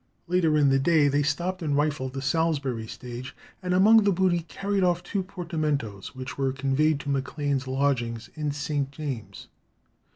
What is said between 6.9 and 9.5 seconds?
to Maclane's lodgings in St. James's.